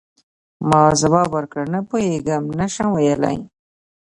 ما 0.69 0.81
ځواب 1.01 1.27
ورکړ: 1.33 1.63
نه 1.73 1.79
پوهیږم، 1.89 2.43
نه 2.59 2.67
شم 2.73 2.87
ویلای. 2.93 3.37